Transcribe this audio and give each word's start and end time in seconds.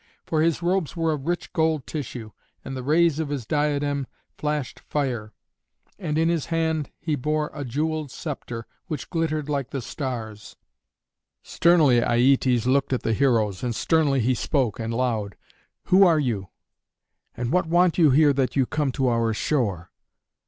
For 0.25 0.41
his 0.41 0.63
robes 0.63 0.97
were 0.97 1.13
of 1.13 1.27
rich 1.27 1.53
gold 1.53 1.85
tissue, 1.85 2.31
and 2.65 2.75
the 2.75 2.81
rays 2.81 3.19
of 3.19 3.29
his 3.29 3.45
diadem 3.45 4.07
flashed 4.35 4.79
fire. 4.79 5.31
And 5.99 6.17
in 6.17 6.27
his 6.27 6.47
hand 6.47 6.89
he 6.99 7.13
bore 7.15 7.51
a 7.53 7.63
jeweled 7.63 8.09
scepter, 8.09 8.65
which 8.87 9.11
glittered 9.11 9.47
like 9.47 9.69
the 9.69 9.79
stars. 9.79 10.55
Sternly 11.43 12.01
Aietes 12.01 12.65
looked 12.65 12.93
at 12.93 13.03
the 13.03 13.13
heroes, 13.13 13.61
and 13.63 13.75
sternly 13.75 14.21
he 14.21 14.33
spoke 14.33 14.79
and 14.79 14.91
loud, 14.91 15.35
"Who 15.83 16.03
are 16.03 16.19
you, 16.19 16.47
and 17.37 17.51
what 17.51 17.67
want 17.67 17.99
you 17.99 18.09
here 18.09 18.33
that 18.33 18.55
you 18.55 18.65
come 18.65 18.91
to 18.93 19.07
our 19.07 19.35
shore? 19.35 19.91